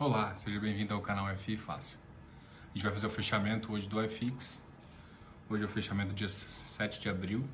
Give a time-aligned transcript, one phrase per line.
[0.00, 1.98] Olá, seja bem-vindo ao canal FI Fácil.
[2.62, 4.62] A gente vai fazer o fechamento hoje do FX.
[5.50, 7.44] Hoje é o fechamento dia 7 de abril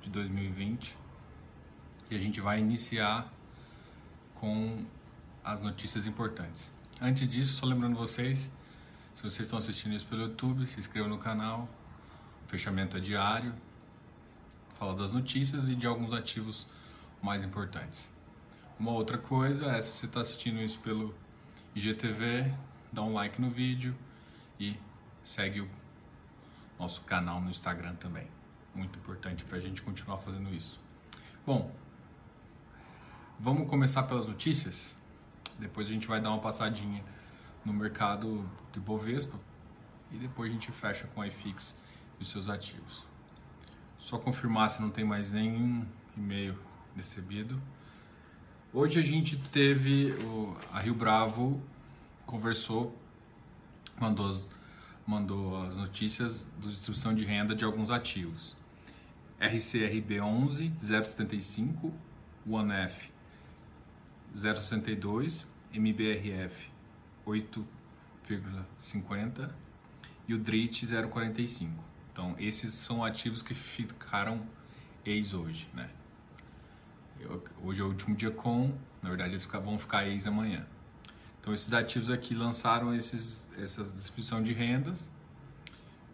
[0.00, 0.96] de 2020
[2.10, 3.30] e a gente vai iniciar
[4.36, 4.86] com
[5.44, 6.72] as notícias importantes.
[6.98, 8.50] Antes disso, só lembrando vocês,
[9.14, 11.68] se vocês estão assistindo isso pelo YouTube, se inscrevam no canal.
[12.46, 13.54] O fechamento é diário.
[14.78, 16.66] Fala das notícias e de alguns ativos
[17.22, 18.10] mais importantes.
[18.80, 21.14] Uma outra coisa é se você está assistindo isso pelo
[21.74, 22.54] IGTV,
[22.92, 23.96] dá um like no vídeo
[24.60, 24.76] e
[25.24, 25.68] segue o
[26.78, 28.28] nosso canal no Instagram também.
[28.74, 30.80] Muito importante para a gente continuar fazendo isso.
[31.46, 31.74] Bom,
[33.38, 34.94] vamos começar pelas notícias.
[35.58, 37.02] Depois a gente vai dar uma passadinha
[37.64, 39.38] no mercado de Bovespa
[40.12, 41.74] e depois a gente fecha com a iFix
[42.20, 43.04] e os seus ativos.
[43.98, 45.84] Só confirmar se não tem mais nenhum
[46.16, 46.58] e-mail
[46.94, 47.60] recebido.
[48.76, 51.62] Hoje a gente teve o, a Rio Bravo
[52.26, 52.92] conversou,
[54.00, 54.50] mandou as,
[55.06, 58.56] mandou as notícias da distribuição de renda de alguns ativos.
[59.38, 61.94] RCRB 11 075,
[62.44, 63.12] OneF
[64.34, 66.68] 062, MBRF
[67.24, 69.52] 8,50
[70.26, 71.70] e o DRIT 0,45.
[72.12, 74.44] Então, esses são ativos que ficaram
[75.04, 75.88] ex hoje, né?
[77.62, 80.66] Hoje é o último dia com, na verdade eles vão ficar ex amanhã.
[81.40, 85.08] Então esses ativos aqui lançaram esses, essa distribuição de rendas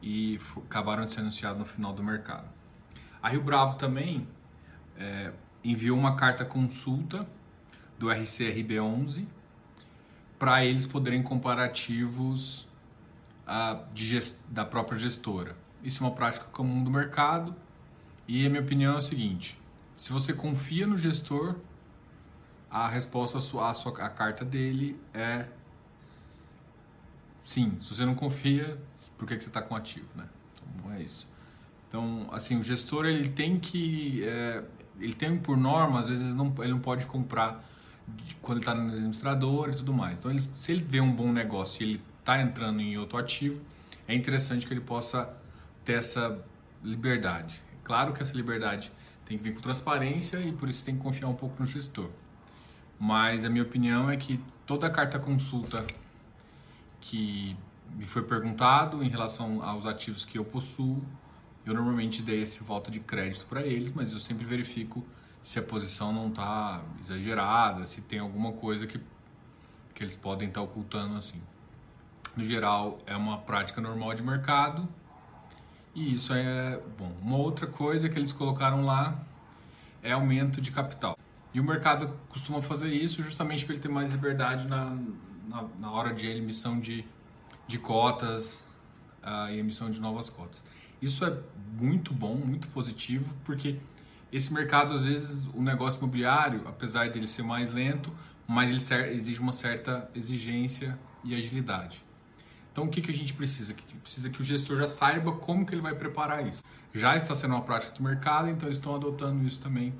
[0.02, 2.48] e acabaram de ser anunciados no final do mercado.
[3.22, 4.26] A Rio Bravo também
[4.96, 7.26] é, enviou uma carta consulta
[7.98, 9.26] do RCRB11
[10.38, 12.66] para eles poderem comparativos
[13.46, 15.54] a, gest, da própria gestora.
[15.82, 17.54] Isso é uma prática comum do mercado
[18.26, 19.59] e a minha opinião é o seguinte:
[20.00, 21.56] se você confia no gestor,
[22.70, 25.44] a resposta à sua, sua a carta dele é
[27.44, 27.78] sim.
[27.82, 28.80] Se você não confia,
[29.18, 30.26] por que, que você está com ativo, né?
[30.54, 31.28] Então, é isso.
[31.86, 34.64] Então, assim, o gestor ele tem que, é,
[34.98, 37.62] ele tem por norma, às vezes não, ele não pode comprar
[38.40, 40.16] quando está no administrador e tudo mais.
[40.16, 43.60] Então, ele, se ele vê um bom negócio e ele está entrando em outro ativo,
[44.08, 45.30] é interessante que ele possa
[45.84, 46.42] ter essa
[46.82, 47.60] liberdade.
[47.84, 48.90] Claro que essa liberdade
[49.30, 52.10] tem que vir com transparência e por isso tem que confiar um pouco no gestor.
[52.98, 55.86] Mas a minha opinião é que toda carta consulta
[57.00, 57.56] que
[57.94, 61.00] me foi perguntado em relação aos ativos que eu possuo,
[61.64, 65.06] eu normalmente dei esse voto de crédito para eles, mas eu sempre verifico
[65.40, 69.00] se a posição não está exagerada, se tem alguma coisa que,
[69.94, 71.40] que eles podem estar tá ocultando assim.
[72.36, 74.88] No geral, é uma prática normal de mercado
[75.94, 77.12] e isso é bom.
[77.20, 79.20] Uma outra coisa que eles colocaram lá
[80.02, 81.16] é aumento de capital.
[81.52, 84.96] E o mercado costuma fazer isso justamente para ele ter mais liberdade na,
[85.48, 87.04] na, na hora de emissão de,
[87.66, 88.54] de cotas
[89.22, 90.62] uh, e emissão de novas cotas.
[91.02, 91.36] Isso é
[91.78, 93.78] muito bom, muito positivo, porque
[94.32, 98.12] esse mercado, às vezes, o negócio imobiliário, apesar dele ser mais lento,
[98.46, 102.02] mas ele exige uma certa exigência e agilidade.
[102.72, 103.74] Então, o que, que a gente precisa?
[103.74, 106.62] Que precisa que o gestor já saiba como que ele vai preparar isso.
[106.94, 109.92] Já está sendo uma prática do mercado, então eles estão adotando isso também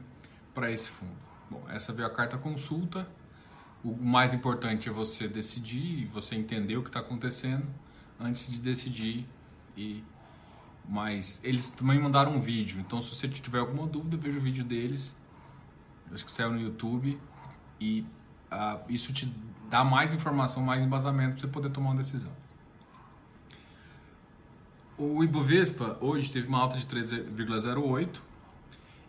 [0.55, 1.17] para esse fundo.
[1.51, 3.09] Bom, essa veio a carta consulta.
[3.83, 7.67] O mais importante é você decidir, você entender o que está acontecendo
[8.21, 9.27] antes de decidir.
[9.77, 10.05] E
[10.89, 12.81] mas eles também mandaram um vídeo.
[12.81, 15.17] Então, se você tiver alguma dúvida, veja o vídeo deles.
[16.13, 17.17] Acho que saiu no YouTube
[17.81, 18.05] e
[18.51, 19.33] uh, isso te
[19.71, 22.33] dá mais informação, mais embasamento para você poder tomar uma decisão.
[25.03, 28.21] O Ibovespa hoje teve uma alta de 3,08,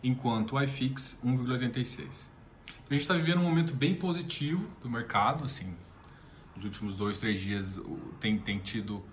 [0.02, 1.98] enquanto o iFix 1,86.
[2.00, 5.76] Então a gente está vivendo um momento bem positivo do mercado, assim,
[6.56, 7.78] nos últimos dois, três dias
[8.20, 9.04] tem, tem tido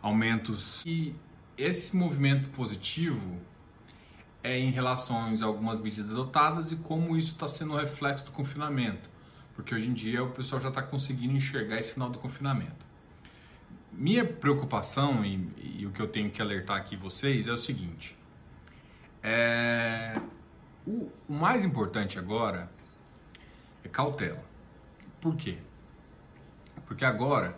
[0.00, 1.16] aumentos e
[1.58, 3.40] esse movimento positivo
[4.40, 9.10] é em relação a algumas medidas adotadas e como isso está sendo reflexo do confinamento,
[9.52, 12.91] porque hoje em dia o pessoal já está conseguindo enxergar esse final do confinamento.
[13.92, 15.48] Minha preocupação e,
[15.80, 18.16] e, o que eu tenho que alertar aqui vocês é o seguinte:
[19.22, 20.14] é,
[20.86, 22.70] o, o mais importante agora
[23.84, 24.42] é cautela.
[25.20, 25.58] Por quê?
[26.86, 27.56] Porque agora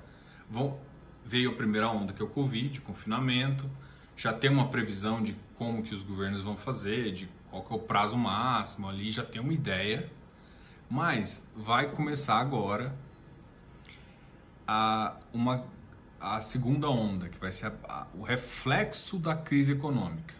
[0.51, 0.79] vão,
[1.25, 3.71] veio a primeira onda que é o Covid, confinamento,
[4.17, 7.79] já tem uma previsão de como que os governos vão fazer, de qual é o
[7.79, 10.11] prazo máximo ali, já tem uma ideia,
[10.91, 12.95] mas vai começar agora
[14.67, 15.65] a uma
[16.21, 20.35] a segunda onda, que vai ser a, a, o reflexo da crise econômica.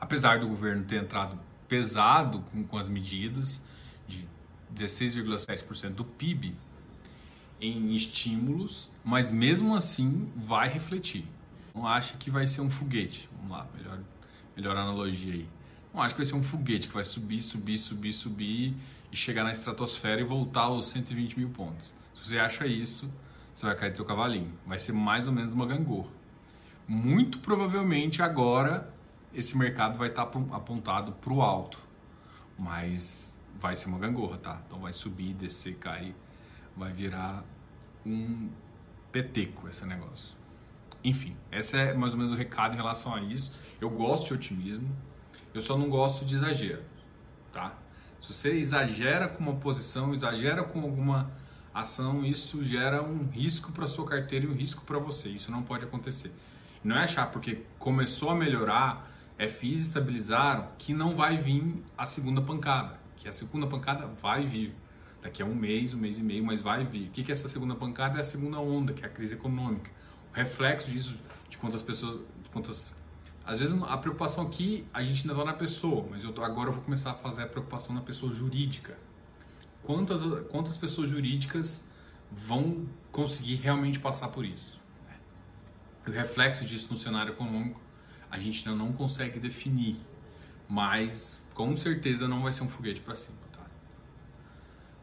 [0.00, 1.38] Apesar do governo ter entrado
[1.68, 3.60] pesado com, com as medidas
[4.06, 4.26] de
[4.74, 6.54] 16,7% do PIB,
[7.60, 11.24] em estímulos, mas mesmo assim vai refletir.
[11.74, 13.28] Não acha que vai ser um foguete.
[13.36, 14.00] Vamos lá, melhor,
[14.56, 15.48] melhor analogia aí.
[15.92, 18.74] Não acho que vai ser um foguete que vai subir, subir, subir, subir
[19.10, 21.94] e chegar na estratosfera e voltar aos 120 mil pontos.
[22.14, 23.10] Se você acha isso,
[23.58, 24.56] você vai cair do seu cavalinho.
[24.64, 26.10] Vai ser mais ou menos uma gangorra.
[26.86, 28.88] Muito provavelmente agora
[29.34, 31.80] esse mercado vai estar apontado para o alto,
[32.56, 34.62] mas vai ser uma gangorra, tá?
[34.64, 36.14] Então vai subir, descer, cair,
[36.76, 37.42] vai virar
[38.06, 38.48] um
[39.10, 40.36] peteco esse negócio.
[41.02, 43.52] Enfim, esse é mais ou menos o recado em relação a isso.
[43.80, 44.88] Eu gosto de otimismo,
[45.52, 46.84] eu só não gosto de exagero,
[47.52, 47.76] tá?
[48.20, 51.28] Se você exagera com uma posição, exagera com alguma
[51.72, 55.28] ação, isso gera um risco para sua carteira e um risco para você.
[55.28, 56.32] Isso não pode acontecer.
[56.82, 62.40] Não é achar porque começou a melhorar, FIs estabilizaram, que não vai vir a segunda
[62.40, 62.98] pancada.
[63.16, 64.74] Que a segunda pancada vai vir.
[65.20, 67.08] Daqui a um mês, um mês e meio, mas vai vir.
[67.08, 68.18] O que é essa segunda pancada?
[68.18, 69.90] É a segunda onda, que é a crise econômica.
[70.32, 71.14] O reflexo disso,
[71.50, 72.94] de quantas pessoas, de quantas
[73.48, 76.68] às vezes a preocupação aqui a gente ainda está na pessoa, mas eu tô, agora
[76.68, 78.94] eu vou começar a fazer a preocupação na pessoa jurídica.
[79.82, 81.82] Quantas, quantas pessoas jurídicas
[82.30, 84.78] vão conseguir realmente passar por isso?
[86.06, 87.80] O reflexo disso no cenário econômico
[88.30, 89.96] a gente ainda não consegue definir,
[90.68, 93.38] mas com certeza não vai ser um foguete para cima.
[93.52, 93.64] Tá?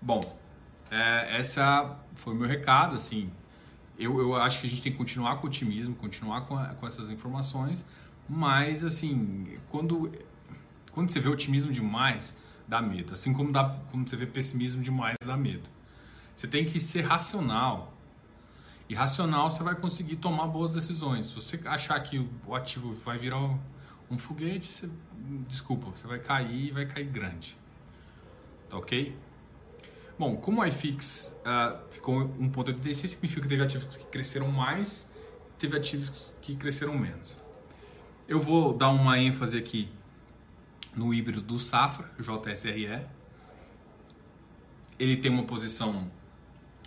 [0.02, 0.38] Bom,
[0.92, 2.96] é, essa foi o meu recado.
[2.96, 3.32] Assim,
[3.98, 6.88] eu, eu acho que a gente tem que continuar com otimismo, continuar com, a, com
[6.88, 7.86] essas informações
[8.28, 10.12] mas, assim, quando,
[10.92, 12.36] quando você vê otimismo demais,
[12.68, 13.14] dá medo.
[13.14, 15.70] Assim como dá, quando você vê pessimismo demais, dá medo.
[16.36, 17.94] Você tem que ser racional.
[18.88, 21.28] E racional você vai conseguir tomar boas decisões.
[21.28, 23.60] Se você achar que o ativo vai virar um,
[24.12, 24.90] um foguete, você,
[25.48, 27.58] desculpa, você vai cair e vai cair grande.
[28.70, 29.16] Tá ok?
[30.18, 35.10] Bom, como o iFix uh, ficou 1.86, significa que teve ativos que cresceram mais,
[35.58, 37.36] teve ativos que cresceram menos.
[38.28, 39.90] Eu vou dar uma ênfase aqui
[40.96, 43.06] no híbrido do Safra, JSRE.
[44.98, 46.10] Ele tem uma posição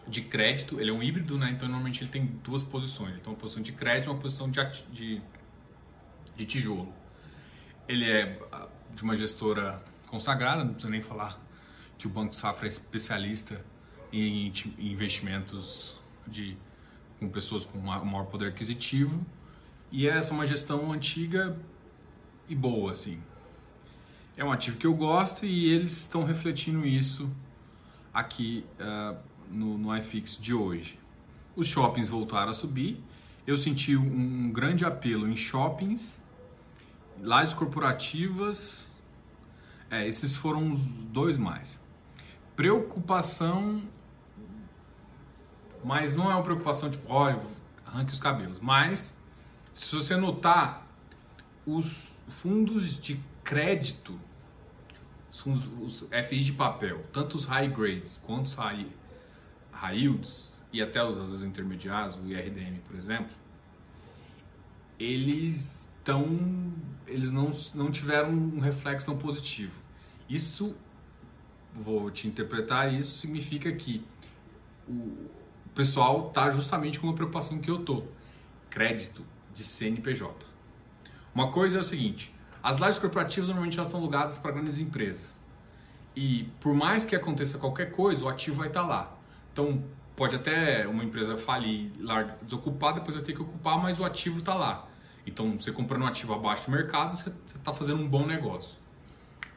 [0.06, 1.50] de crédito, ele é um híbrido, né?
[1.50, 3.12] então normalmente ele tem duas posições.
[3.12, 4.60] Ele tem uma posição de crédito e uma posição de,
[4.90, 5.22] de,
[6.34, 6.93] de tijolo.
[7.87, 11.38] Ele é ah, de uma gestora consagrada, não precisa nem falar
[11.99, 13.62] que o Banco Safra é especialista
[14.11, 16.56] em investimentos de,
[17.19, 19.25] com pessoas com maior poder aquisitivo
[19.90, 21.58] e essa é uma gestão antiga
[22.49, 23.22] e boa, assim.
[24.38, 27.29] É um ativo que eu gosto e eles estão refletindo isso
[28.14, 29.19] aqui uh,
[29.50, 30.96] no, no iFix de hoje.
[31.56, 33.02] Os shoppings voltaram a subir.
[33.44, 36.17] Eu senti um grande apelo em shoppings,
[37.20, 38.88] lajes corporativas.
[39.90, 41.81] É, esses foram os dois mais.
[42.55, 43.82] Preocupação,
[45.82, 47.43] mas não é uma preocupação tipo, olha,
[47.85, 49.19] arranque os cabelos, mas
[49.75, 50.87] se você notar,
[51.67, 51.93] os
[52.29, 54.27] fundos de crédito,
[55.46, 58.87] os, os FIs de papel, tanto os high grades quanto os high,
[59.73, 63.35] high yields e até os, os intermediários, o IRDM, por exemplo,
[64.99, 66.73] eles estão,
[67.06, 69.73] eles não, não tiveram um reflexo tão positivo.
[70.29, 70.75] Isso,
[71.75, 74.04] vou te interpretar, isso significa que
[74.88, 75.28] o
[75.75, 78.04] pessoal está justamente com uma preocupação que eu tô.
[78.71, 80.47] Crédito de CNPJ.
[81.35, 85.36] Uma coisa é o seguinte: as lajes corporativas normalmente elas são alugadas para grandes empresas.
[86.14, 89.16] E por mais que aconteça qualquer coisa, o ativo vai estar lá.
[89.52, 89.84] Então,
[90.16, 91.92] pode até uma empresa falir,
[92.42, 94.88] desocupar, depois vai ter que ocupar, mas o ativo está lá.
[95.24, 98.76] Então, você comprando um ativo abaixo do mercado, você está fazendo um bom negócio.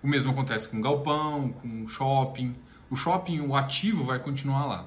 [0.03, 2.55] O mesmo acontece com galpão, com shopping.
[2.89, 4.86] O shopping, o ativo vai continuar lá.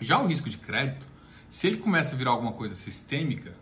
[0.00, 1.06] Já o risco de crédito,
[1.50, 3.54] se ele começa a virar alguma coisa sistêmica,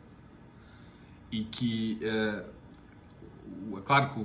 [1.30, 2.44] e que é,
[3.76, 4.24] é claro que o,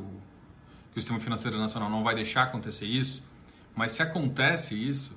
[0.92, 3.24] que o sistema financeiro nacional não vai deixar acontecer isso,
[3.76, 5.16] mas se acontece isso,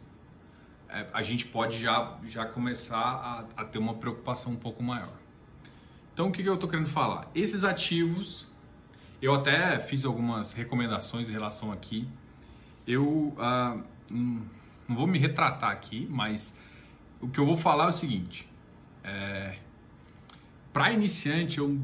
[0.89, 2.97] é, a gente pode já, já começar
[3.57, 5.13] a, a, ter uma preocupação um pouco maior.
[6.13, 7.29] Então, o que, que eu estou querendo falar?
[7.35, 8.47] Esses ativos,
[9.21, 12.09] eu até fiz algumas recomendações em relação aqui.
[12.87, 13.77] Eu ah,
[14.11, 14.43] hum,
[14.89, 16.57] não vou me retratar aqui, mas
[17.21, 18.49] o que eu vou falar é o seguinte:
[19.03, 19.59] é,
[20.73, 21.81] para iniciante, eu,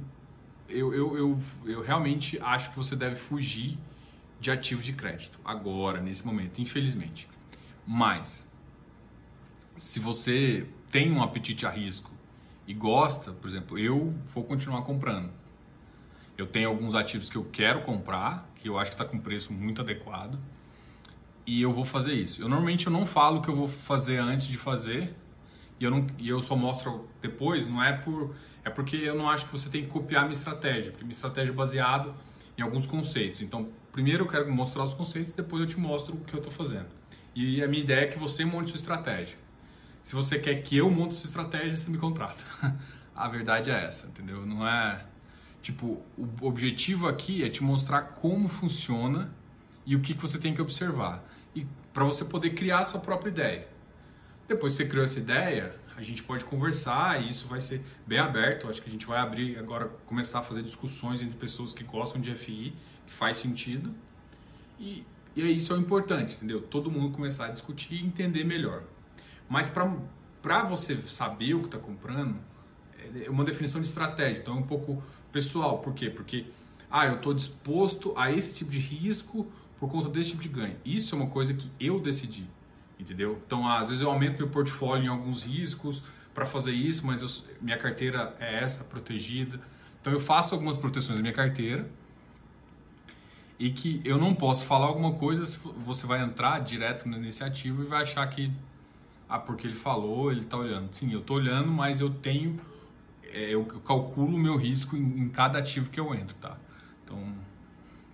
[0.71, 3.79] eu, eu, eu, eu realmente acho que você deve fugir
[4.41, 7.29] de ativos de crédito agora, nesse momento, infelizmente.
[7.87, 8.47] Mas,
[9.77, 12.11] se você tem um apetite a risco
[12.67, 15.31] e gosta, por exemplo, eu vou continuar comprando.
[16.39, 19.53] Eu tenho alguns ativos que eu quero comprar, que eu acho que está com preço
[19.53, 20.39] muito adequado,
[21.47, 22.41] e eu vou fazer isso.
[22.41, 25.15] Eu normalmente eu não falo o que eu vou fazer antes de fazer,
[25.79, 28.35] e eu, não, e eu só mostro depois, não é por.
[28.65, 31.15] É porque eu não acho que você tem que copiar a minha estratégia, porque minha
[31.15, 32.15] estratégia é baseada
[32.57, 33.41] em alguns conceitos.
[33.41, 36.53] Então, primeiro eu quero mostrar os conceitos, depois eu te mostro o que eu estou
[36.53, 36.89] fazendo.
[37.35, 39.37] E a minha ideia é que você monte sua estratégia.
[40.03, 42.45] Se você quer que eu monte sua estratégia, você me contrata.
[43.15, 44.45] a verdade é essa, entendeu?
[44.45, 45.05] Não é.
[45.63, 49.31] Tipo, o objetivo aqui é te mostrar como funciona
[49.85, 51.23] e o que, que você tem que observar.
[51.55, 53.69] E para você poder criar a sua própria ideia.
[54.49, 58.19] Depois que você criou essa ideia, a gente pode conversar e isso vai ser bem
[58.19, 58.69] aberto.
[58.69, 62.21] Acho que a gente vai abrir agora, começar a fazer discussões entre pessoas que gostam
[62.21, 62.75] de FI,
[63.07, 63.95] que faz sentido.
[64.79, 65.05] E,
[65.37, 66.63] e isso é o importante, entendeu?
[66.63, 68.83] Todo mundo começar a discutir e entender melhor.
[69.49, 72.37] Mas para você saber o que está comprando,
[73.23, 74.41] é uma definição de estratégia.
[74.41, 75.81] Então é um pouco pessoal.
[75.81, 76.09] Por quê?
[76.09, 76.47] Porque
[76.91, 79.47] ah, eu estou disposto a esse tipo de risco
[79.79, 80.77] por conta desse tipo de ganho.
[80.83, 82.47] Isso é uma coisa que eu decidi
[83.01, 83.41] entendeu?
[83.47, 86.03] Então, às vezes eu aumento meu portfólio em alguns riscos
[86.35, 87.29] para fazer isso, mas eu,
[87.61, 89.61] minha carteira é essa, protegida.
[90.01, 91.89] Então, eu faço algumas proteções na minha carteira
[93.59, 97.83] e que eu não posso falar alguma coisa se você vai entrar direto na iniciativa
[97.83, 98.51] e vai achar que,
[99.29, 100.93] ah, porque ele falou, ele está olhando.
[100.95, 102.59] Sim, eu estou olhando, mas eu tenho,
[103.25, 106.57] é, eu calculo o meu risco em, em cada ativo que eu entro, tá?
[107.05, 107.35] Então,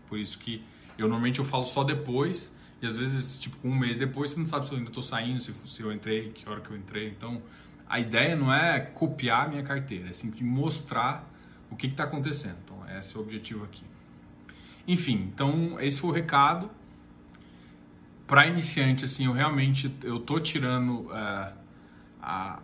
[0.08, 0.64] por isso que
[0.98, 4.46] eu normalmente eu falo só depois e às vezes, tipo, um mês depois, você não
[4.46, 7.08] sabe se eu ainda estou saindo, se, se eu entrei, que hora que eu entrei.
[7.08, 7.40] Então,
[7.88, 11.28] a ideia não é copiar a minha carteira, é simplesmente mostrar
[11.70, 12.56] o que está acontecendo.
[12.64, 13.82] Então, esse é o objetivo aqui.
[14.86, 16.70] Enfim, então esse foi o recado.
[18.26, 21.54] Para iniciante, assim, eu realmente eu tô tirando uh,
[22.20, 22.60] a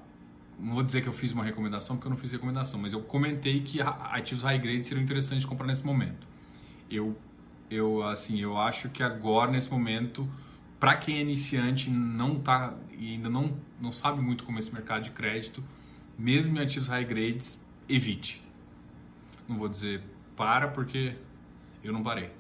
[0.59, 3.00] não vou dizer que eu fiz uma recomendação porque eu não fiz recomendação, mas eu
[3.00, 6.26] comentei que ativos high grade seriam interessantes de comprar nesse momento.
[6.88, 7.16] Eu
[7.71, 10.28] eu assim, eu acho que agora nesse momento,
[10.78, 14.73] para quem é iniciante não tá e ainda não não sabe muito como é esse
[14.73, 15.62] mercado de crédito,
[16.19, 18.42] mesmo em ativos high grades, evite.
[19.49, 20.02] Não vou dizer
[20.37, 21.16] para porque
[21.83, 22.31] eu não parei,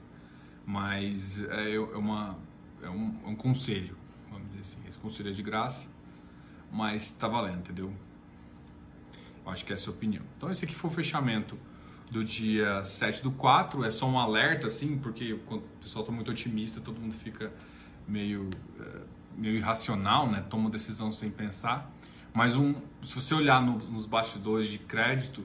[0.64, 2.38] mas é, é uma
[2.82, 3.96] é um, é um conselho,
[4.30, 4.78] vamos dizer assim.
[4.88, 5.88] Esse conselho é de graça,
[6.70, 7.92] mas está valendo, entendeu?
[9.44, 10.24] Eu acho que essa é a opinião.
[10.36, 11.58] Então esse aqui foi o fechamento
[12.12, 13.84] do dia 7 do 4.
[13.84, 17.50] É só um alerta, assim, porque quando o pessoal está muito otimista, todo mundo fica
[18.06, 19.00] meio, é,
[19.34, 20.44] meio irracional, né?
[20.50, 21.90] Toma decisão sem pensar.
[22.34, 25.44] Mas um, se você olhar no, nos bastidores de crédito,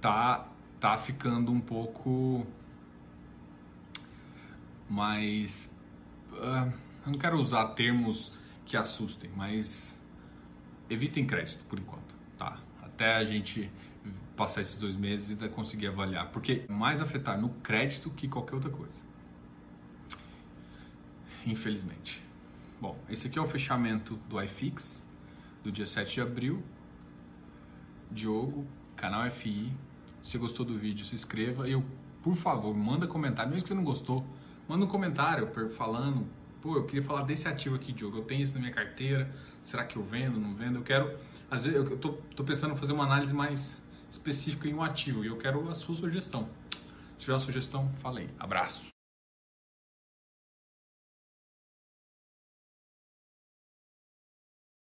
[0.00, 0.48] tá,
[0.80, 2.46] tá ficando um pouco
[4.88, 5.70] mais.
[6.32, 6.72] Uh,
[7.04, 8.32] eu não quero usar termos
[8.64, 9.98] que assustem, mas
[10.88, 12.58] evitem crédito por enquanto, tá?
[12.82, 13.70] Até a gente
[14.38, 18.70] passar esses dois meses e conseguir avaliar, porque mais afetar no crédito que qualquer outra
[18.70, 19.00] coisa.
[21.44, 22.22] Infelizmente.
[22.80, 25.04] Bom, esse aqui é o fechamento do iFix
[25.64, 26.62] do dia 7 de abril.
[28.12, 28.64] Diogo,
[28.94, 29.72] canal FI.
[30.22, 31.68] Se gostou do vídeo, se inscreva.
[31.68, 31.84] Eu,
[32.22, 34.24] por favor, manda comentário, mesmo que você não gostou,
[34.68, 36.24] manda um comentário falando,
[36.62, 38.18] pô, eu queria falar desse ativo aqui, Diogo.
[38.18, 39.34] Eu tenho isso na minha carteira.
[39.64, 40.76] Será que eu vendo, não vendo?
[40.76, 41.18] Eu quero,
[41.50, 45.24] às vezes eu tô, tô pensando em fazer uma análise mais específico em um ativo
[45.24, 46.48] e eu quero a sua sugestão.
[47.18, 48.28] Se tiver uma sugestão, falei.
[48.38, 48.97] Abraço.